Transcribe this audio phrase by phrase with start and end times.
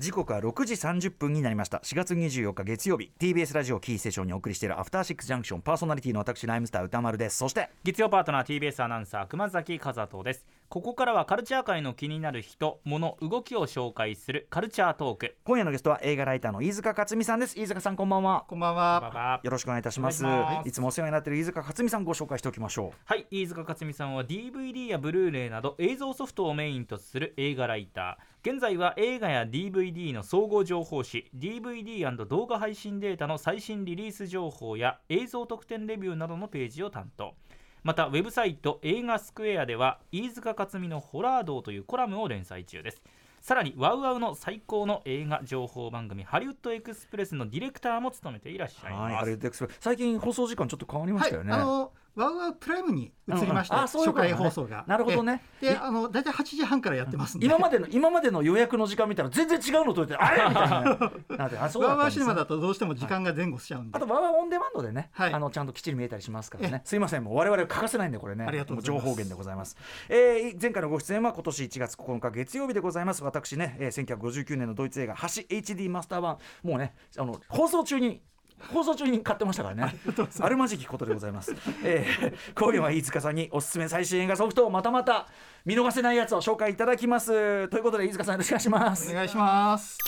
[0.00, 1.82] 時刻は6時30分になりました。
[1.84, 3.12] 4月24日月曜日。
[3.20, 5.60] TBS ラジオキーステーションにお送りしているアフターシックスジャンクション。
[5.60, 7.36] パーソナリティの私ライムスター歌丸です。
[7.36, 10.46] そして月曜パートナー TBS アナウンサー熊崎和人です。
[10.70, 15.34] ここからはカルチャー界の気になる人物動きを紹介するカルチャートーク。
[15.42, 17.58] 今夜のゲストは映画ライターの飯塚克美さんです。
[17.58, 18.44] 飯塚さんこんばんは。
[18.46, 19.00] こんばんバは。
[19.00, 20.14] バよろしくお願いいたします。
[20.14, 20.68] いします。
[20.68, 28.52] いつもお世話になっている飯塚克美さんご紹介しておきましょはい飯塚克美さんは DVD やブルーレイなど映像ソフトをメインとする映画ライター。
[28.52, 37.34] 現在は映画や DVD の総合情報誌 DVD& 動画配信データの最新リリース情報や映像特典レビューなどのページを担当
[37.82, 43.02] またウェブサイト映画スクエアでは飯塚克美のホラー道というコラムを連載中です。
[43.40, 54.84] さらにワウワウの最高の映画情報番組ハリウッドエクスプレスのディレクターも務めていらっしゃいはいますあれです最近放送時間ちょっと変わりまはいしたよ、ね、あのワウワウプライムに移りまして、うんうん初回放送が。
[54.86, 57.46] なるほどねえで、あの大体8時半からやってますんで。
[57.46, 60.48] 今までの今までの予約の時間見たら全然違うの撮れてあれ？
[60.48, 63.96] みたいな なあそうだワウワウシネマだとどうしても時間が前後しちゃうんで。
[63.96, 66.88] あとワーワーオンデマンドでね、はいあのちゃんときっちり見えたりしますからねえ。
[66.88, 68.44] すいません、もう我々欠かせないんでこれね。
[68.46, 69.76] ありがとうございますも情報源でございます。
[70.08, 73.24] えー前回のご出演は今年1月9日月曜日でございます。
[73.24, 78.22] 私ね、えー、1959年のドイツ映画橋 HD マスター版もうねあの放送中に。
[78.72, 79.94] 放送中に買ってましたからね。
[80.40, 81.54] あるまじきことでございます。
[81.84, 85.28] えー、今夜は飯塚さんにおすすめ最新映画ソフトをまたまた
[85.64, 87.68] 見逃せないやつを紹介いただきます。
[87.68, 89.14] ということで飯塚さんよろしくお願いしますお。
[89.14, 89.98] 願いします。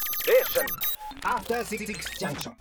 [1.25, 1.87] After Six
[2.19, 2.53] Junction.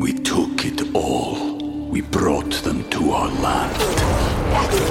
[0.00, 1.56] we took it all.
[1.90, 3.82] We brought them to our land.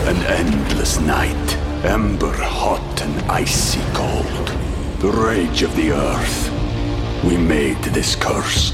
[0.07, 4.47] An endless night, ember hot and icy cold.
[5.00, 6.52] The rage of the earth.
[7.24, 8.74] We made this curse.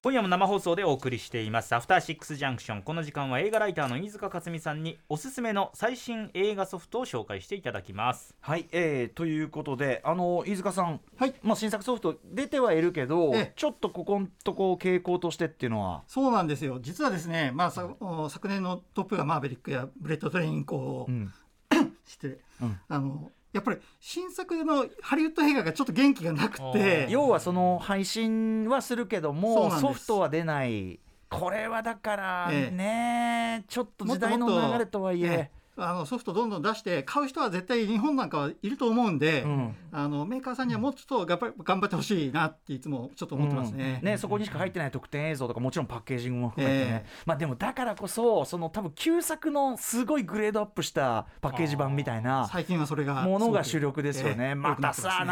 [0.00, 1.74] 今夜も生放送でお送りしています。
[1.74, 2.82] アフターシックスジャンクション。
[2.82, 8.32] この時間は映画ライターの飯塚克美さんにおすすめの最新映画ソフトを紹介していただきます。
[8.38, 11.34] はい、えー、ということで、あの飯塚さん、はい。
[11.42, 13.52] まあ、新作ソフト出てはいるけど、ええ。
[13.56, 16.78] ちょっとここんとこ傾向としてっていうのは、そうなんですよ。
[16.80, 21.32] 実はですね、まあさお昨年のトップがマーベリックやブレットトレインこう、うん。
[22.06, 22.78] して、うん。
[22.88, 27.06] あのやっぱり新作のハリウッド映画がちょっと元気がなくて。
[27.08, 31.00] 要はその配信はするけども、ソフトは出ない、
[31.30, 32.74] これはだからええ。
[32.74, 39.76] ね、ちょっと時代の流れとはいえ、ええあのソフトどんどん出して買う人は絶対日本なんかはいると思うんで、うん。
[39.92, 44.00] あのメーカーさんにはもうちょっと頑張頑張ってほしいなっていつもちょっと思ってますね。
[44.02, 44.18] うん。
[44.18, 55.24] そこにしか入ってない特典映像とかもちろんパッケージングも含めてね、えまあでもだからこそその多分旧作のすごいグレードアップしたパッケージ版みたいな最近はそれがものが主力ですよね、ええまたさ、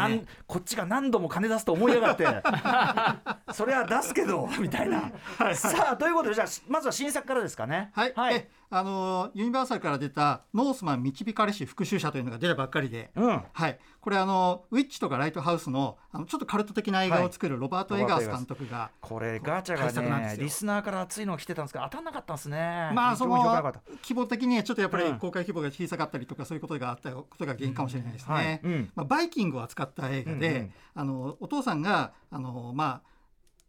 [0.45, 2.25] こっちが何度も金出すと思いやがって。
[3.53, 5.11] それは出すけどみたいな。
[5.53, 7.91] さあということでじゃあまずは新作からですかね。
[7.93, 8.35] はい、はい。
[8.35, 13.43] えあのユニバーサルから出た「ノースマン導かれし復讐者」というのが出たばっかりで、うん。
[13.53, 22.91] はい、これあのウィッチとかライトハウスのあのちょっとカルト的な映画を作るロバート・エガース監督が、これガチャがねリスナーから熱いのが来てたんですけど当たんなかったんですね。
[22.93, 25.19] まあその規模的にはちょっとやっぱりうん。
[25.19, 28.33] 公開規模が小さかったりとかそういうことがあったことが原因かもしれないですね。
[28.33, 28.91] はいうん。
[28.95, 30.73] まあ、バイキングを扱った映画で、うんうん。
[30.95, 33.16] あのお父さんがあのまあ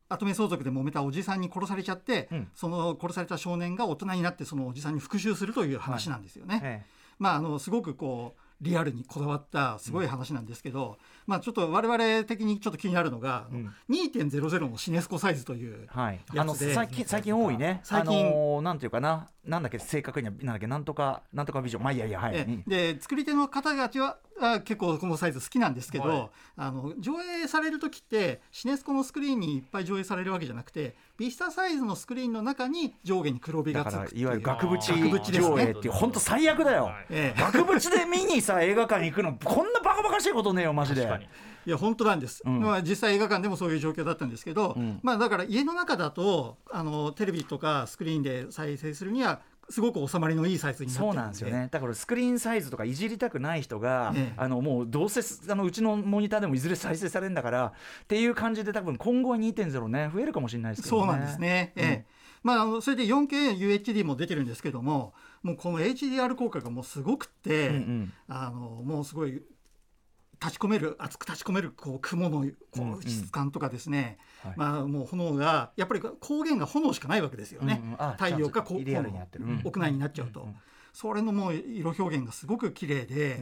[0.08, 2.48] 跡目相続で揉めたおじさんに殺されちゃって、うん。
[2.54, 6.60] その殺された少年が大人になってそのおじさんに復讐するという話なんですよね。
[6.62, 6.82] え
[7.19, 13.72] まああのすごくこうリアルにこだわったすごい話なんですけど、まあちょっと我々的にちょっと気になるのが、うん。
[13.88, 16.20] 2.00のシネスコサイズというえはい。
[16.37, 17.81] あの最近最近多いね。
[17.84, 18.26] 最近。
[18.26, 19.28] あのーなんていうかな。
[19.44, 21.82] なんだっけ正確にはなんだっけなんとかなんとかビジョン。
[21.84, 26.31] まあいいやいやはい、えうんで作り手の方たちはあ結構このサイズ好きなんですけど、はい。
[26.56, 34.73] あの上映される時ってシネスコのスクリーンにいっぱい上映されるわけじゃなくてビスタサイズのスクリーンの中に上下に黒帯だがつくいわゆる額縁。
[34.76, 35.38] 額縁ですね。
[35.40, 37.40] 上映っていう本当最悪だよ、はいええ。
[37.40, 41.08] 額縁で見にさ映画館に行くのこんなバカバカしいことねえよマジで。
[41.67, 42.61] いや本当なんです、うん。
[42.61, 45.00] まあ、実際映画館でもそういう状況だったんですけど、うん。
[45.02, 49.40] まあ、だから家の中だとあのテレビとかスクリーンで再生するには
[49.70, 51.69] すごく収まりのいいサイズになってるそうなんですよね。
[51.70, 54.35] だからスクリーンサイズとかいじりたくない人が、ええ。
[54.37, 55.20] あのもうどうせ
[55.50, 61.03] あのうちのモニターでもいずれ再生されるんだからっていう感じで多分今後は2.0ね増えるかもしれないですけどね。
[61.03, 62.06] そうなんですね、ええ。
[62.43, 65.12] まあ、あのそれで 4KUHD も出てるんですけども
[65.43, 68.12] もうこの HDR 効果がもうすごくって、うんうん。
[68.29, 69.43] あのもうすごい
[70.40, 72.93] 立ち込める熱く立ち込めるこう雲のうんこうん。
[72.94, 74.55] う質感とかですね、はい。
[74.56, 77.96] まあもう炎がやっぱり光源が炎しかないわけですよね、うんうん。
[77.99, 79.61] あ太陽かこうリアルにやってる、うん。
[79.64, 80.55] 屋内になっちゃうと、うんうん
[80.90, 83.40] それのもう色表現がすごく綺麗で、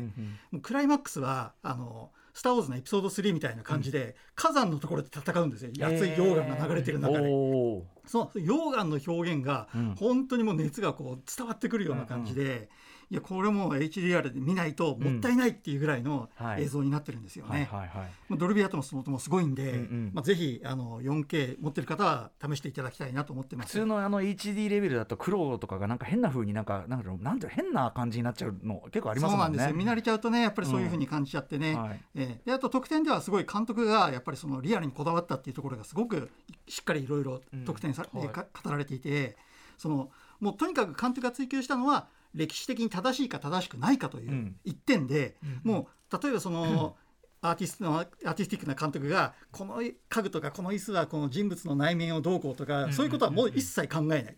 [0.52, 5.70] うんクライマックスはあの「スター・ウォーズ」のエピソード3みたいな感じで、火山のところで戦うんですよ。
[5.80, 9.94] 熱い溶岩が流れてる中で、おーその溶岩の表現がうん。
[9.96, 12.68] 本当にもう熱がこう伝わってくるような感じで、
[13.08, 16.62] いやこれも HDR で見ないともったいないっていうぐらいのはい。
[16.62, 17.68] 映像になってるんですよね。
[17.70, 18.10] はいはいはい。
[18.28, 20.10] まあドルビーアトモスももすごいんで、うんうん。
[20.12, 23.68] まあ、ぜひあの 4K 持ってる方は試していただきたいなと思ってます。
[23.68, 29.36] 普通のあの HD レベルだと黒とかがなんか変な風になんかなんかなんていうの変な感じになっちゃうの結構ありますもんね。
[29.36, 29.74] そうなんですよ。
[29.76, 32.00] 見慣れちゃうとねやっぱりそういうふうに感じちゃってね、はい。
[32.16, 32.42] ええ。
[32.44, 36.30] であと特典ではすごい監督がやっぱりそのリアルにこだわったっていうところがすごく
[36.66, 39.36] しっかりいろいろ特典さ、うんはい語られていて
[39.76, 40.10] その
[40.40, 44.56] もうとにかく監督が追求したのは歴史的に正しいか正しくないかといううん。
[44.64, 46.96] 一点で、もう例えばその、
[47.42, 54.36] アーティストのアーティスティックな監督がこの家具とかこの椅子はこの人物の内面をどうこうとか、そういうことはもう一切考えない、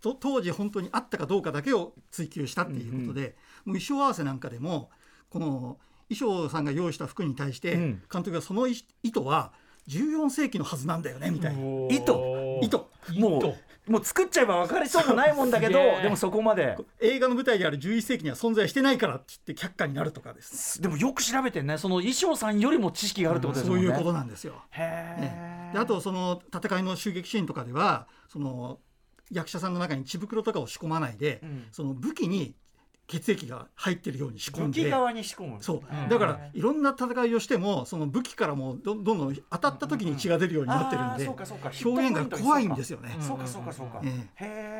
[0.00, 4.90] 当時本当にあったかどうかだけを追求したっていうことで、もう衣装合わせなんかでも
[5.30, 5.78] この
[6.08, 8.02] 衣装さんが用意した服に対してうん。
[8.10, 9.52] 監督がその意意図は
[9.88, 11.60] 14世紀のはずなんだよねみたいな。
[11.88, 12.12] 意図。
[12.62, 12.78] 意図。
[13.18, 16.76] もうもう作っちゃえば分かりそうもないもんだけどでもそこまで。
[17.00, 20.82] 映画の舞台である11世紀には存在してないからって言って却下になるとかです。
[20.82, 21.78] でもよく調べてね。
[21.78, 23.86] その衣装さんよりも知識があるってことですもんね。
[23.86, 24.62] そういうことなんですよ。
[24.70, 28.80] へえええであとその戦いの襲撃シーンとかではその
[29.30, 31.68] 役者さんの中に血袋とかを仕込まないで、うん。
[31.72, 32.54] その武器に
[33.08, 34.82] 血液が入ってるように仕込んで。
[34.82, 35.56] 武器側に仕込む。
[35.60, 35.76] そう。
[35.76, 36.08] うん。
[36.08, 41.72] だからいろんな戦いをしてもその武器からもどどんどん当たった時に血が出るようになってるんでうかそうか。
[41.84, 43.16] 表現が怖いんですよね。
[43.20, 44.02] そうかそうかそうか。
[44.04, 44.77] えへえ。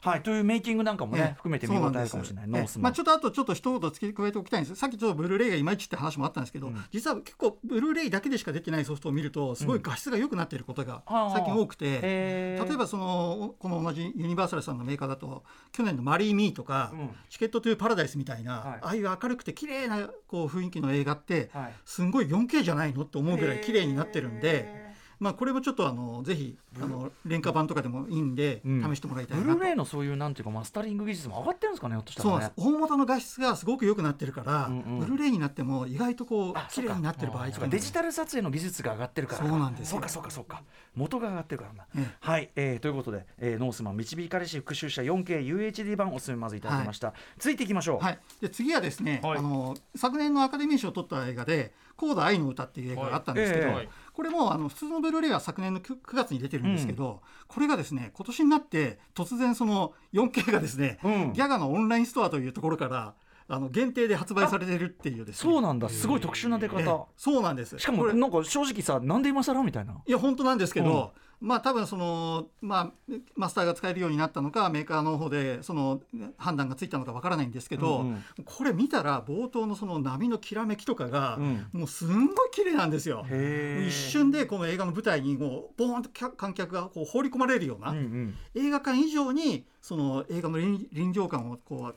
[0.00, 1.22] はいというメイキングなんかもええ。
[1.24, 2.48] ね含めて見応えあるかもしれない。
[2.78, 4.76] まあ、ちょっとあとちょっと一言付け加えておきたいんです。
[4.76, 6.84] さっきちょっとブルーレイがいまいちって話もあったんですけど、うん。
[6.90, 17.10] 実は結構ブルーレイだけでしか出てないソフトを見るとすごい画質が良くなっていることが最近多くて、例えばそのこの同じユニバーサルさんのメーカーだと去年の「マリー・ミー」とか、うん。
[17.28, 18.78] チケット・トゥ・パラダイス」みたいな、はい。
[18.82, 21.72] ああいう明るくて綺麗なこう雰囲気の映画って、はい。
[21.84, 24.81] すんごい 4K じゃないのって思うぐらい綺麗になってるんで。
[25.22, 28.94] へまあ、これもちょっとあのぜひあの廉価版とかでもいいんでうん。
[28.94, 32.52] 試してもらいたいブなと、ルーレイのそういうなんていうかマスタリング技術も上がってるんですかねひょっとしたらね。
[32.56, 34.98] 大元の画質がすごく良くなってるから、うんうん。
[35.00, 39.48] ブルーレイになっても意外とこあう綺麗になってる場合とかデジタル撮影の技術が上がってるから。
[39.48, 39.92] そうなんですよ。
[39.92, 40.62] そうかそうかそうか。
[40.94, 42.16] 元が上がってるからな、ええ。
[42.20, 49.38] はい、えー、ということで、えー、ノースマン導かれし復習した 4KUHD 版おすすめまずいただきました、続いていきましょう、はい、で次はですね、はい。
[49.38, 53.76] あの昨年のアカデミー賞を取った映画で「コーダ愛の歌」っていう映画があったんですけど、はい。
[53.84, 53.88] ええ。
[54.12, 61.32] これもあの普通のブルーレイは昨年の 9, 9月に出てるんですけど、これがですね今年になって突然その 4K がですね、うん。
[61.32, 63.14] ギャガのオンラインストアというところから
[63.46, 65.52] あの限定で発売されてるっていうですね。
[65.52, 65.88] そうなんだ。
[65.88, 67.78] すごい特殊な出方、ええそうなんです。
[67.78, 69.94] しかもこれなんか正直さなんで今更みたいな。
[70.04, 71.12] いや本当なんですけど、
[71.42, 76.00] まあ多分その、まあ、マスターが使えるようになったのかメーカーの方でその
[76.38, 78.22] 判断がついたのかわからないんですけど、うんうん。
[78.44, 81.66] これ見たら冒頭のその波のきらめきとかが、うん。
[81.72, 83.26] もうすんごい綺麗なんですよ。
[83.28, 88.34] 一瞬でこの映画の舞台にもうボーンと観客がこう放り込まれるような、うんうん。
[88.54, 91.92] 映画館以上にその映画の臨臨場感をこ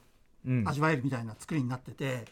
[0.46, 0.68] ううん。
[0.68, 2.26] 味わえるみたいな作りになってて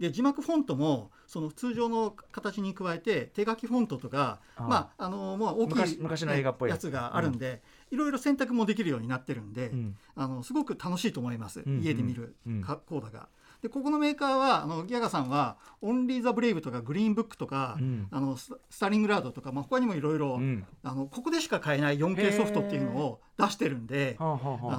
[0.00, 6.90] で字幕フォントもその通常の形に加えて手書きフォントとかまああのまあ大きい昔昔の映画っぽいやつ。
[6.90, 9.96] があるんで、いろいろ選択もできるようになってるんで、うん。
[10.14, 12.60] あのすごく楽しいと思います、うん家で見るうん。
[12.62, 13.28] かコーダが。
[13.62, 18.08] でここのメーカーはあのギャガさんは「オンリー・ザ・ブレイブ」とか「グリーンブック」とか、うん。
[18.10, 20.40] あのススタリングラードとか、まあ、他にもいろいろ
[20.82, 24.16] ここでしか買えない 4K ソフトっていうのを出してるんで。
[24.18, 24.22] あ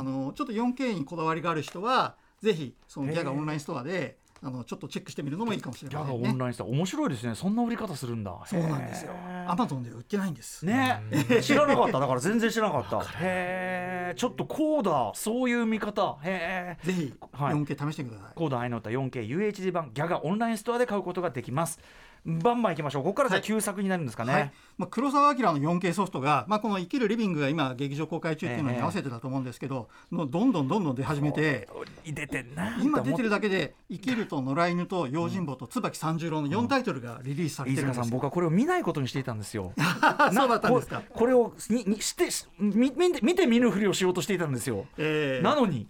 [0.04, 6.30] のちょっと 4K にこだわりがある人はぜひそのギャガオンラインストアであのちょっとチェックしてみるのもいいかもしれギャガませんね。
[6.30, 7.36] オンラインスタ面白いですね。
[7.36, 8.36] そんな売り方するんだ。
[8.46, 9.14] そうなんですよ。
[9.48, 10.66] アマゾンでは売ってないんです。
[10.66, 11.02] ね、
[11.42, 12.00] 知らなかった。
[12.00, 13.08] だから全然知らなかった。
[13.20, 16.18] へえちょっとこうだそういう見方。
[16.24, 17.54] へえぜひはい。
[17.54, 18.34] 4K 試してください。
[18.34, 21.80] コード愛の歌 4K UHD 版ギャガオンラインストアで買うことができます
[22.26, 23.04] バンバンいきましょう。
[23.04, 24.52] ここからじゃ旧作になるんですかね、はい。
[24.78, 31.68] まあ、黒澤明の 4K ソフトが、まあ、この「生きるリビング」が今劇場公開中っていうのに合わせてだと思うんですけど、もうどんどんどんどん出始めて
[32.06, 32.46] 出て
[32.82, 38.04] 今出てるだけで「生きる」と「野良犬」と「用心棒」と「椿三十郎」の4タイトルがリリースされ飯てるんですよ。
[38.04, 39.74] 塚さん僕はこれを見ないことにしていたんですよ。
[40.32, 41.02] そうだったんですか。
[41.10, 41.20] こ。
[41.20, 45.88] これをににしてし見見て見て見ぬふりをしようとしていたんですよ、えーなのに。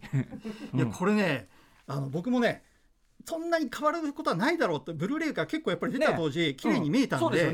[0.73, 1.49] いやこれね
[1.87, 2.63] あの僕もね
[3.25, 7.51] そんなに変わることはないだろうってブルーレイが結構やっぱり出た当時、綺麗に見えたんで,、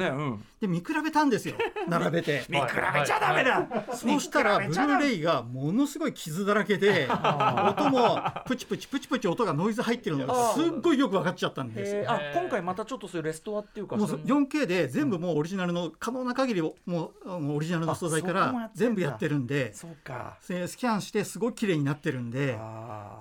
[0.59, 1.55] で見比べたんですよ。
[1.87, 2.45] 並べて。
[2.49, 20.37] 見比べちゃダメだ、そうしたらブルーレイがものすごい傷だらけで 音もプチプチプチプチ音がノイズ入ってるのがすっごいよく分かっちゃったんですあ今回またちょっとそういうレストアっていうかもうそういう 4K で全部もうオリジナルの可能な限りをもうオリジナルの素材から全部やってるんでそうか。
[20.41, 22.57] せスキャンしてすごい綺麗になってるんで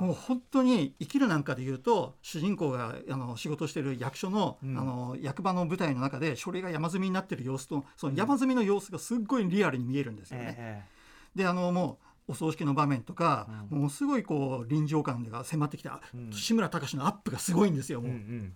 [0.01, 4.79] もう本当に生きるなんかで言うと主人公があの仕事してる役所の,、うん。
[4.79, 10.55] あの役場の舞台の中で書類が山積みになってる様子とその山積みの様子がすっごいリアルに見えるんですよね。
[10.59, 10.85] え
[11.35, 13.79] であのもうお葬式の場面とか、うん。
[13.79, 16.33] ものすごいこう臨場感が迫ってきた、うん。
[16.33, 18.11] 志村隆のアップがすごいんですよえう。
[18.11, 18.17] もう。
[18.19, 18.53] ん。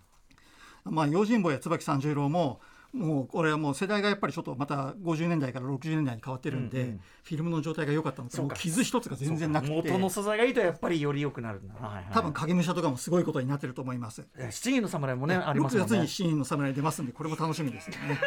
[0.85, 2.61] まあ、用心棒や椿三十郎も
[2.93, 7.01] もうこれはもう世代がやっぱりちょっとまた50年代から60年代に変わってるんで、うんうん。
[7.23, 8.55] フィルムの状態が良かったのかそうか。
[8.55, 9.75] もう傷一つが全然なくて。
[9.75, 12.05] 元の素材がいいとやっぱりより良くなるんだな、はいはい。
[12.13, 14.27] 多分影武者とかもすごいことになってると思います。
[14.37, 15.97] えー七人の侍もねあります6もんね。
[15.99, 18.19] 月にシーンの侍出ますんでこれも楽しみですよね。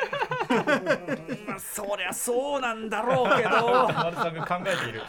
[1.48, 3.50] まあそりゃそうなんだろうけど。
[3.93, 5.01] 丸さんが考えている。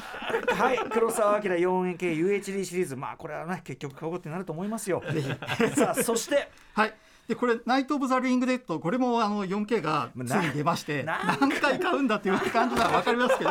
[0.48, 0.78] はい。
[0.90, 2.96] 黒澤明 4KUHD シリーズ。
[2.96, 5.02] まあこれはね結局買うことになると思いますよ。
[5.76, 6.94] さあそしてはい
[7.28, 13.50] でこれ「ナイト・オブ・ザ・リング・デッド」これもあの 4K がついに出ましてな何回買うんだっていう感じなら分かりますけど。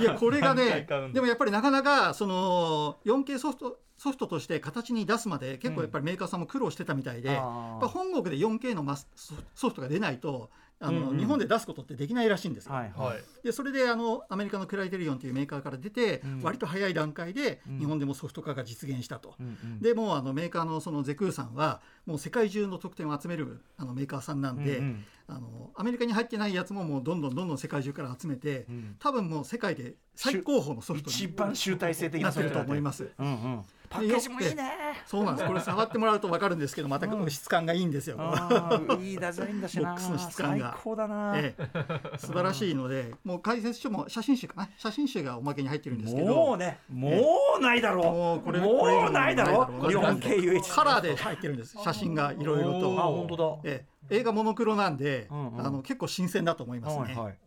[0.00, 7.76] いやこれが何ねでもやっぱりなかなかその 4K ソフトソフトとして形に出すまで結構やっぱりメーカーさんも苦労してたみたいで、やあー。
[7.78, 11.18] っぱ本国で 4K のマスソソフトが出ないとあの、うんうん。
[11.18, 12.72] 日本で出すことってできないらしいんですよ。
[12.72, 13.18] はいはい。
[13.44, 16.42] でそれであのアメリカのクライテリオンというメーカーから出て、うん。
[16.42, 17.78] 割と早い段階でうん。
[17.78, 19.34] 日本でもソフト化が実現したと。
[19.40, 19.80] うんうん。
[19.80, 25.04] でもうあのメーカーのそのゼクーさんはもう世界中の得点を集めるあのメーカーさんなんで、うんうん。
[25.28, 28.96] あのアメリカに入ってないやつももうどんどんどんどん世界中から集めて、うん。
[28.98, 33.10] 多分もう世界で最高峰のソフト一に番集大成的なってるとなソフトだ思います。
[33.18, 34.72] うんうんパッケージもいいね。
[35.06, 35.48] そうなんです。
[35.48, 38.16] これ触ってもらうと分かるんですけどまたこの質感がいいんですよ。
[38.18, 39.82] あーいいデザインだしな。
[39.82, 40.72] ボックスの質感が。
[40.72, 44.68] 最高だな、ええ、素晴らしいのでもう解説書も写真集かな？
[44.76, 46.34] 写真集がおまけに入ってるんですけど。
[46.34, 47.10] もうねも
[47.58, 48.04] うないだろう。
[48.04, 51.76] もうこれもうないだろこれ以上 4KUH カラーで入ってるんです。
[51.82, 53.70] 写真がいろいろあと、本当だ。
[53.70, 55.66] ええ、映画モノクロなんで、うんうん。
[55.66, 57.02] あの結構新鮮だと思いますね。
[57.02, 57.38] はいはい。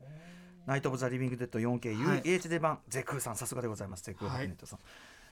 [0.65, 4.03] ナイト・オブ・ザ・リビング・デッド 4KUHD 版、ゼクーさんさすがでございます。
[4.03, 4.79] ゼクーハはいピネットさん、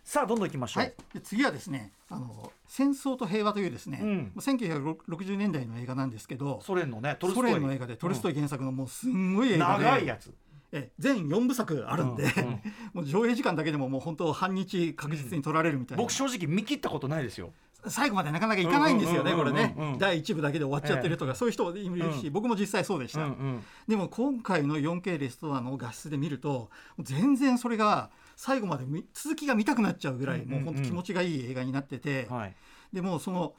[0.08, 4.32] さあどんどん行きましょう、はい、で次はですねあの「戦争と平和」というですね、うん。
[4.38, 7.52] 1960年代の映画なんですけどソ連のねトルスソトイ。
[7.52, 10.34] 連の映画でトルストイ原作のもうすんごい映画で、長いやつ。
[10.72, 12.62] え全4部作あるんで、うんうん。
[12.94, 17.52] もう上映時間だけでももう本当半日確実に取られるみたいな、僕正直見切ったことないですよ。
[17.86, 19.98] 最後までなかなかいかないんですよねうんうんこれねうんうん。
[19.98, 22.34] 第1部だけで終わっちゃってるとか、そういう人もいるし、うん。
[22.34, 23.64] 僕も実際そうでした、うんうん。
[23.90, 30.64] でも今回の 4K レストアの画質で見ると全然それが最後まで見続きが見たくなっちゃうぐらい、うんうんうん。
[30.64, 32.56] もう本当気持ちがいい映画になってて、はい。
[32.94, 33.54] でもうその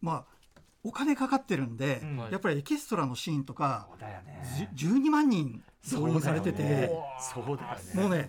[0.00, 2.18] まあお金かかってるんで、うん。
[2.18, 4.68] やっぱりエキストラのシーンとかね。
[4.74, 5.62] じゅ12万人
[5.92, 8.02] 動員されてて、そうだよね。
[8.02, 8.28] もうね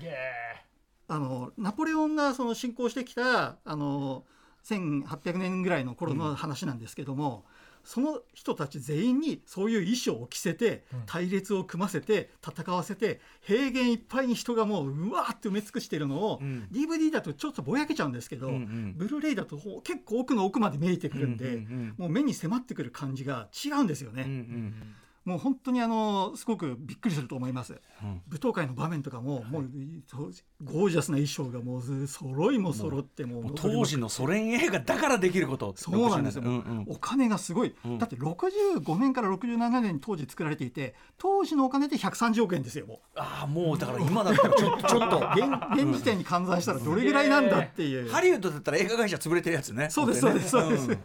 [1.08, 4.26] あのナポレオンがその侵攻してきたあの
[4.66, 7.46] 1800年ぐらいの頃の話なんですけども、
[7.90, 16.68] その人たち全員にそういう衣装を着せて隊列を組ませて戦わせて平原いっぱいに人がもううわーって埋め尽くしてるのを、うん。
[16.72, 18.94] DVD だとちょっとぼやけちゃうんですけど、うんうん。
[18.96, 24.22] ブルーレイだと結構奥の奥まで見えてくるんで、うんうんもう目に迫ってくる感じが違うんですよね。
[24.22, 24.96] うんうん
[25.30, 27.80] もう本当にあのすごくびっくりすると思います。
[28.02, 28.22] うん。
[28.28, 29.70] 舞踏会の場面とかも、もう
[30.08, 30.32] そう
[30.64, 35.76] ゴージャスな衣装がもう揃いも揃っても当時のソ連映画だからできること。
[35.78, 36.86] そうなんですよ、うんうん。
[36.90, 37.98] お金がすごい、うん。
[38.00, 42.98] だって65年から67年に当時作られていて当時のお金で130億円ですよもう。
[43.16, 45.30] ああもうだから今だったらちょっと ちょっと。
[45.36, 49.92] 現現時点に換算したらどれぐらいなんだっていう、ハリウッドだったら映画会社潰れてるやつね。
[49.92, 50.98] そうですそうですそうです、ん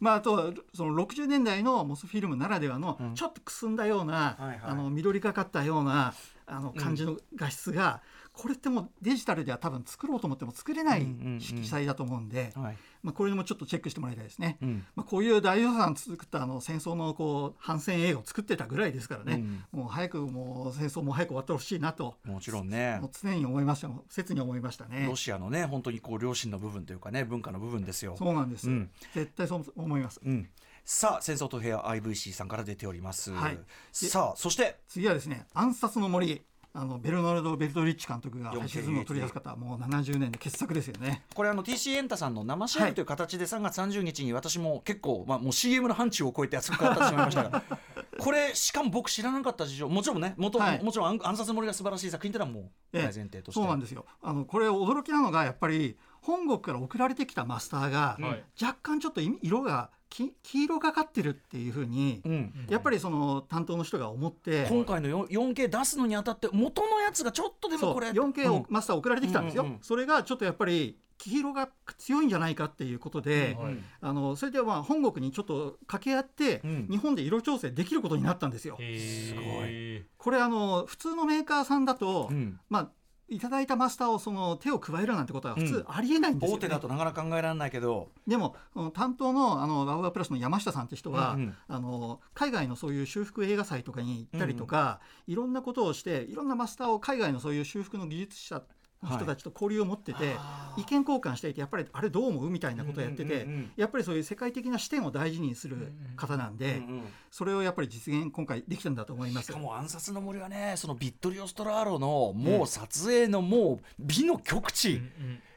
[0.00, 3.14] まあ、あとはその60年代のモスフィルムならではのうん。
[3.14, 4.60] ちょっとくすんだような、はいはい。
[4.62, 6.14] あの緑がかったような
[6.46, 8.00] あの感じの画質が、
[8.32, 11.40] これってもうデジタルでは多分作ろうと思っても作れないうんうんうん。
[11.40, 12.76] 色彩だと思うんで、はい。
[13.02, 14.58] まあ、これもちょっとチェックしてもらいたいですね。
[14.62, 14.84] うん。
[14.94, 22.16] まあ、こういう大予算作ったあの戦争のこう反戦映画を作ってたぐらいですからね、もう早くもう戦争も早く終わってほしいなと。
[22.24, 22.98] もちろんね。
[23.00, 23.90] もう常に思いました。
[24.08, 25.06] 切に思いましたね。
[25.08, 25.16] ロ。
[25.16, 28.16] シアのね本当にこう良心の部分というかね文化の部分ですよ。
[28.16, 28.90] そうなんです、うん。
[29.14, 30.20] 絶対そう思います。
[30.24, 30.48] うん。
[30.84, 33.58] さあ戦争と部屋 IVC さんから出ております、はい。
[33.92, 34.78] さあそして。
[34.88, 41.24] 次はですね暗殺の森あのベルナルド・ベルトリッチ監督が 4K 配信ズムを取り出す方もう70年の傑作ですよね。
[41.34, 47.62] これあの TC エンタさんの生 CM という形で3月30日に私も結構、まあ、もう CM の範疇を超えて扱ってしまいましたが
[48.18, 50.84] これしかも僕知らなかった事情もちろんねもと、はい。
[50.84, 54.04] もちろん暗暗殺の森が素晴らしい作品ってのはもう前提として、そうなんですよ。
[54.22, 58.44] あのこれ驚きなのがやっぱり本国から送られてきたマスターが、はい。
[58.62, 62.66] 若干ちょっとい色がき黄色がかってるっていうふうに、うん。
[62.68, 68.10] やっぱりその担当の人が思って今回の 4- 4K 出すのにあたって元のやつがちょっとでもこれ。
[68.10, 73.78] 4K うんをマスター送られてきたんですよ、それがちょっとやっぱり黄色が強いんじゃないかっていうことで、はい。
[74.00, 76.88] あのそれでまあ本国にちょっと掛け合って、うん。
[76.90, 78.76] 日本で色調整できることになったんですよ。
[78.76, 80.02] すごい。
[80.16, 82.58] これあの普通のメーカーさんだと、うん。
[82.70, 82.90] まあ
[83.28, 86.58] いただいたマスターをその手を加えるなんてことは普通ありえないんですよ、ね。
[86.58, 88.08] 大手だとなかなか考えられないけど。
[88.26, 88.56] でも
[88.94, 91.54] 担当のあのワウワウプラスの山下さんって人は、うんうん。
[91.68, 98.62] あの海外のそういう修復映画祭とかに行ったりとか、いろんなことをしていろんなマスターを海外のそういう修復の技術者の
[99.02, 100.36] 人たちと交流を持ってて、
[100.76, 102.50] 意見交換していてやっぱりあれどう思う？
[102.50, 103.72] みたいなことをやってて、うんうんうんうん。
[103.76, 109.46] やっぱりそういう世界的な視点を大事にする方なんで、うんうんそれをやっぱり実現今回できたんだと思います。
[109.46, 109.58] しか。
[109.60, 115.00] も暗殺の森はねそのビットリオ・ストラーロのもう撮影のもう美の極致、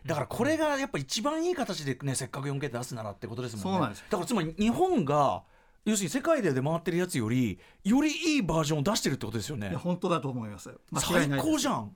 [0.05, 3.71] だからこれがやっぱ一番いい形でねせっかく 4K で出すならってことですもんね。
[3.71, 4.03] そうなんです。
[4.07, 5.41] だからつまり日本が
[5.85, 9.69] 要するに世界で出回ってるやつよりよりいいバージョンを出してるってことですよね。
[9.69, 10.69] 本当だと思います。
[10.97, 11.91] 最高じゃん。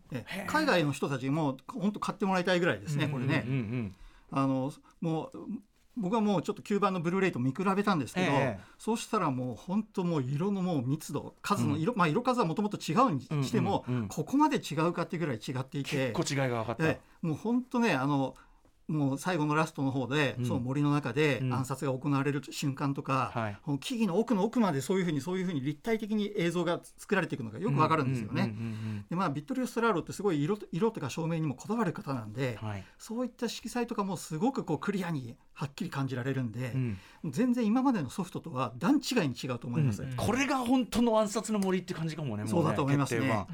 [0.48, 3.46] 海外の人たちも本当買ってもらいたいぐらいですね、これね。
[3.48, 3.96] うんうん。
[4.32, 5.40] あのもう
[5.96, 8.64] 僕はもうちょっと吸盤のブルーレイと見比べたんですけど、ええ。
[8.78, 14.08] そうしたらもう本当もう色のもう密度数の色、まあ色数はもともと違うにしても、うんうんうん。
[14.10, 16.12] ここまで違うかっていうぐらい違っていて。
[16.14, 17.26] 結構違いが分かった、ええ。
[17.26, 18.36] もう本当ねあの
[18.88, 20.46] もう最後のラストの方で、うん。
[20.46, 21.54] その森の中でうん。
[21.54, 23.58] 暗殺が行われる瞬間とか、はい。
[23.62, 28.44] この木々の奥の奥までそういうふうにそういうふうに立体的に映像が作られていくのがよくわかるんですよね。
[28.44, 28.50] うん。
[28.50, 28.56] うん。
[28.56, 28.58] う
[29.00, 29.06] ん。
[29.10, 32.84] でまあ、ビットリオ・ストラーロってすごい色色とか照明にもこだわる方なんで、うんはい。
[32.98, 36.98] そういった色彩とかもすごくこうクリアにはっきり感じられるんで、うん。
[37.26, 40.04] 全然今までのソフトとは段違いに違うと思います。
[40.04, 40.16] うん。
[40.16, 43.48] これが本当の暗殺の森って感じかもねもねそうだと思いますね。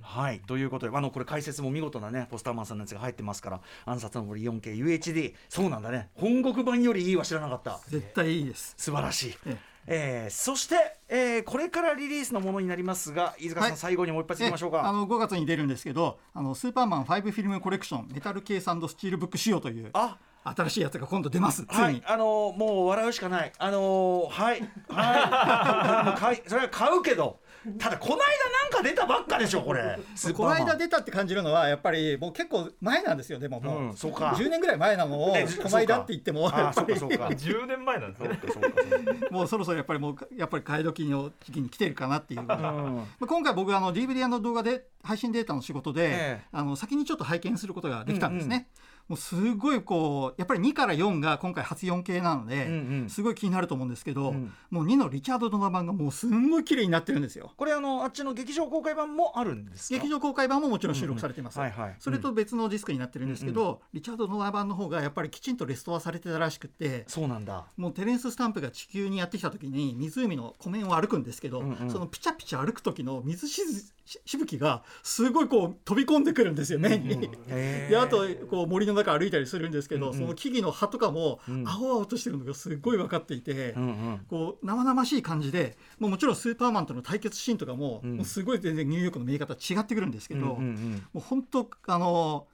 [0.00, 0.32] は。
[0.32, 0.40] い。
[0.46, 6.10] ということであのこれ解説も見事なねポスターマンさんのやつが入ってますから暗殺の森 4KUHD そうなんだね。
[6.14, 7.80] 本国版よりいいは知らなかった。
[7.88, 8.74] 絶対いいです。
[8.78, 10.26] 素晴らしい、ええ。
[10.28, 10.76] ーそして、
[11.08, 13.78] えーこれからリリースのものになりますが飯塚さん、はい。
[13.78, 14.78] 最後にもう一発いきましょうか。
[14.78, 20.18] えあの5月に出るんですけど、あのスーパーマン5フィルムコレクションメタルケーススチールブック仕様というあ
[20.56, 21.66] 新しいやつが今度出ます。
[21.66, 21.82] ついに。
[21.82, 23.52] はい、あのーもう笑うしかない。
[23.58, 27.40] あのーはい、はい、それは買うけど。
[27.78, 29.98] ただ、この間なんか出たばっかでしょこれ。
[30.34, 33.38] この間出たって感じるのはやっぱりもう結構前なんですよ。
[33.38, 34.28] でももう,、うんそうか。
[34.36, 36.48] 10年ぐらい前なのをえこの間って言っても。
[36.48, 36.94] そうかやっぱり。
[36.94, 37.16] あそうか。
[37.16, 38.40] そうか10年前なんですね。
[38.42, 39.30] そうかそうか。
[39.30, 43.00] もうそろそろやっぱりもうやっぱり替え時の時期に来てるかなっていう、まうん。
[43.00, 46.40] あ今回僕あの DVD 動画で配信データの仕事で、ええ。
[46.52, 48.68] あの先にちょっと拝見することができたんですね。
[49.08, 53.08] もうすごいこうやっぱり2から4が今回初 4K なので、うんうん。
[53.08, 54.52] すごい気になると思うんですけど、うん。
[54.70, 57.52] もう2のリチャード・ドナ版がもうすんごい綺麗になってるんですよ。
[57.56, 59.94] これあのあっちの劇場公開版もあるんですか？
[59.94, 61.58] 劇場公開版ももちろん収録されています、
[61.98, 67.66] それと別のディスクになってるんですけど、うんリチャード・ドナ版の方がやっぱりきちんとレストアされてたらしくてそうなんだ。
[67.76, 71.90] もうテレンス・スタンプが地球にやってきた時に湖の湖面を歩くんですけど、うんうん。
[71.90, 77.28] そのピチャピチャ歩く時の水しずししぶきがすごいこう飛び込んでくるんですよ目に。
[77.48, 77.90] へー。
[77.90, 80.18] であとこう森の中歩いたりするんですけど、うんうん。
[80.18, 81.68] その木々の葉とかもうん。
[81.68, 84.20] 青々としてるのがすごい分かっていて、うんうん。
[84.30, 88.16] こう生々しい感じでもうもちろんスーパーマンとの対決シーンとかも,、うん。
[88.16, 90.92] もうすごい全然ニューヨークの見え方違ってくるんですけど、うんうんうん。
[91.12, 92.46] もう本当あの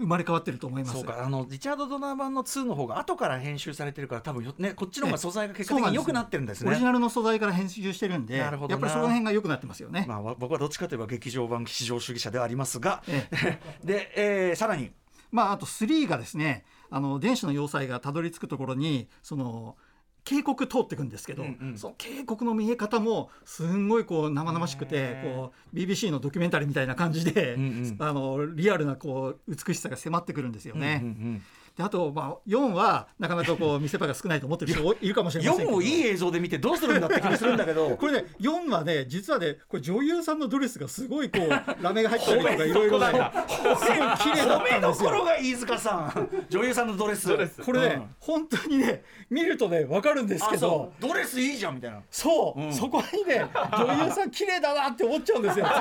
[0.00, 0.94] 生まれ変わってると思います。
[0.94, 1.22] そうか。
[1.22, 6.70] あのリチャード・ドナー版の2の方が後から編集されてるから多分よねこっちの方が素材が結果的に良くなってるんですね。
[6.70, 10.06] オリジナルの素材から編集してるんでやっぱりその辺が良くなってますよね。
[10.08, 13.02] まあわ僕はどっちかといえば劇場版至上主義者ではありますが。
[13.06, 13.60] ええ。
[13.84, 14.90] で、えーさらに。
[15.30, 19.76] まあ、あと3がですねあの電子の要塞がたどり着くところにその
[20.24, 21.78] 渓谷通っていくんですけど、うんうん。
[21.78, 27.96] その渓谷の見え方もすんごいこう生々しくてこう BBC のドキュメンタリーみたいな感じで、うんうん。
[27.98, 31.00] あのリアルなこう美しさが迫ってくるんですよね。
[31.02, 31.42] うんうん
[31.76, 37.96] であと、まあ、4はなかなかこう見せ場が少ないと思ってる人いるかもしれませんけ4どをいい映像で見てどうするんだって気がするんだけど。
[37.96, 43.76] これね4はね実はねこれ女優さんのドレスがすごいこうラメが入ったりとかいろいろねすごい
[44.18, 45.10] 綺麗だ褒めどったんですよ。
[45.10, 45.24] ころ。
[45.24, 46.46] が飯塚さん。
[46.48, 47.28] 女優さんのドレス。
[47.28, 47.62] ドレス。
[47.62, 48.14] これね、うん。
[48.20, 52.00] 本当にね見るとね分かるんですけあどドレスいいじゃんみたいな。
[52.10, 52.72] そう、うん。
[52.72, 55.66] そこにね女優さん綺麗だなって思っちゃうんですよ。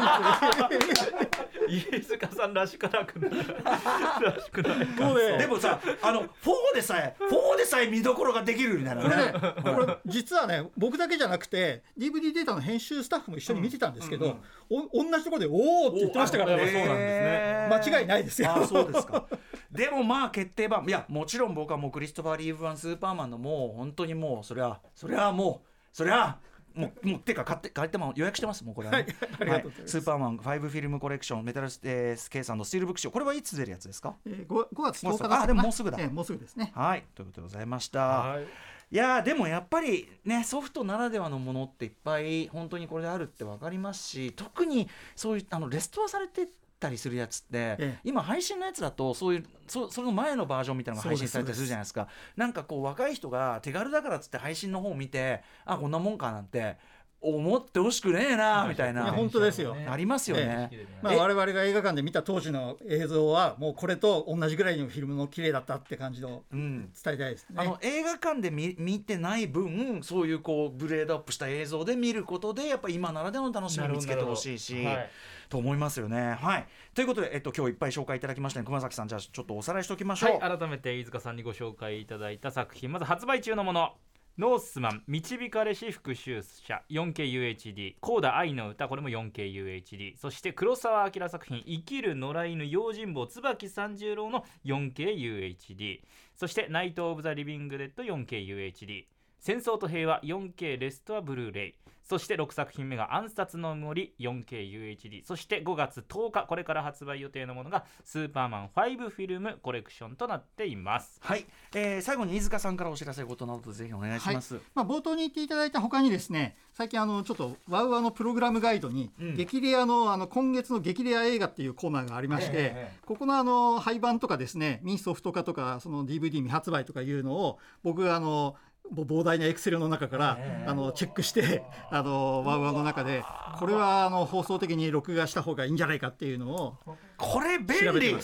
[1.69, 6.27] 飯塚さんらしくなくならしくないついもうねでもさあの4
[6.75, 9.25] でさえ4でさえ見どころができるみたいなこれね。
[9.25, 9.33] ね
[9.75, 14.37] これ実はね僕だけじゃなくて DVD データの編集スタッフも一緒に見てたんですけど、
[14.69, 17.93] お同じところで「おお!」って言ってましたからおねそうなんですね。
[17.93, 18.51] 間違いないですよ。
[18.51, 19.25] あそうですか。
[19.71, 20.85] でもまあ決定版。
[20.85, 26.39] いやもちろん僕はもうクリストファー・リーブ・ワン・スーパーマンのもう本当にもうそれはそれはもうそれは
[26.73, 29.07] もうもうてか買って買っても予約してますもうこれは、ね。
[29.39, 34.15] ありがとうございスーパーマン5フィルムコレクションメタルス,、えー、スケーさんのスティールブック賞これはいつ出るやつですか？
[34.25, 35.97] えー 5, 5月10日だったかなあでももうすぐだ。
[35.99, 36.71] えーもうすぐですね。
[36.75, 37.03] はい。
[37.15, 38.43] ということでございました、はい。
[38.91, 46.47] いやーでもやっぱりねソフトならではのものっていっぱい本当にこれであるって分かりますし特にそういうあのレストアされて
[46.79, 47.99] たりするやつって、ええ。
[48.03, 52.07] 今配信のやつだとそういうそその前のバージョンみたいなのが配信されたりするじゃないですか。
[52.35, 56.77] なんかこう若い人が手軽だからっつって配信の方を見てあこんなもんかなんて
[57.21, 59.11] 思ってほしくねえなみたいな。
[59.11, 59.75] 本当ですよ。
[59.87, 60.69] ありますよね。
[61.01, 66.91] まあ、我々が映画館で見た当時の映像はもうこれと同じぐらいのフィルムの綺麗だったって感じのうん。
[67.03, 67.55] 伝えたいですね。
[67.57, 75.09] あの映画館で見見てない分そういうこうブレードアップした映像で見ることでやっぱ今ならではの楽しみを見つけてほしいし、はい。
[75.49, 76.37] と思いますよね。
[76.39, 80.39] はい、ということで、えっと、今日いっぱい紹介いただきましたね熊崎さんじゃあちょっとおさらいしておきましょう。
[80.39, 82.91] はい、改めて飯塚さんにご紹介いただいた作品。
[82.91, 83.93] まず発売中のもの
[84.39, 95.99] ノースマン導かれし復讐者 4KUHD コーダ愛の歌これも 4KUHD そして黒澤明作品生きる野良犬用心棒椿三十郎の 4KUHD
[96.37, 99.03] そしてナイト・オブ・ザ・リビング・デッド 4KUHD
[99.39, 101.89] 戦争と平和 4K レストアブルーレイ。
[102.09, 111.19] そして6作品目が暗殺の森 4KUHD そして5月10日これから発売予定のものがスーパーマン5フィルムコレクションとなっています。
[111.21, 114.59] はい、えー最後に飯塚さんからお知らせことなどぜひお願いします。
[114.73, 119.35] まあ、冒頭に言っていただいた他にですね最近あのちょっとワウワウのプログラムガイドに、うん。
[119.35, 130.69] 激レアのあの今月の激レア映画っていうコーナーがありまして、ええここのあの廃盤とかですねミンソフト化とかその DVD 未発売とかいうのを僕があのぼ膨大なエクセルの中から、ええ。
[130.69, 133.23] あのチェックしてあのワウワウの中で
[133.57, 136.77] これはあの放送的に録画した方がいいんじゃないかっていうのを
[137.17, 137.67] これ便
[137.99, 138.15] 利。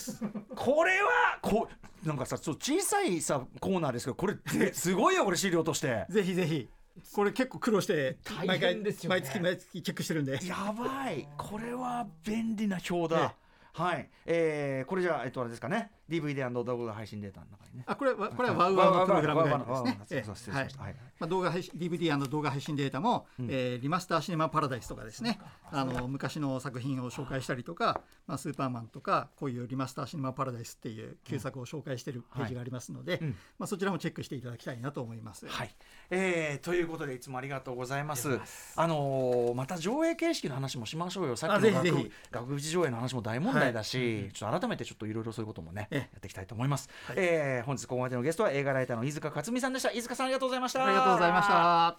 [0.55, 1.67] これはこ
[2.03, 6.05] うなんかさちょっと小さいさコーナーですけどこれですごいよこれ資料として。
[6.09, 6.69] ぜひぜひ。
[7.13, 9.21] これ結構苦労して大毎回毎月毎
[9.57, 10.39] 月チェックしてるんで。
[10.45, 11.27] やばい。
[11.37, 13.35] これは便利な表だ、
[13.77, 13.81] え。
[13.81, 19.63] はい、えー、これじゃあえっとあれですかね DVD& 動画配信データの中にねあこれはこれはワウワウのプログラムガイド
[20.07, 20.53] ですね。
[20.53, 25.39] はいまあ動画配信 DVD& 動画配信データも、えーリマスターシネマパラダイスとかですね。
[25.71, 35.47] あの昔の作品を紹介したりとか、まあスーパーマンとかこういうリマスターシネマパラダイスっていう旧作を紹介しているページがありますので、うんまあそちらもチェックしていただきたいなと思います。
[35.47, 35.75] はい、
[36.09, 38.39] えー、ということでいつもありがとうございます。
[38.75, 41.35] あのーまた上映形式の話もしましょうよ。
[41.35, 46.89] さっきの学あぜひぜひ学部上映の話も大問題だし、ちょっと改めてちょっといろいろそういうこともねええやっていきたいと思います。
[47.15, 49.91] えー本日ここまでのゲストは映画ライターの飯塚克美さんでした。
[49.91, 50.85] 飯塚さんありがとうございました。
[50.85, 51.97] ありがとうございました。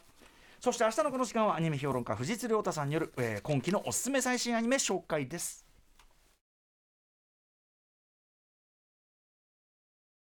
[0.61, 5.66] そして明日のこの時間はアニメ評論家藤津亮太さんによる、えー今期のおすすめ最新アニメ紹介です。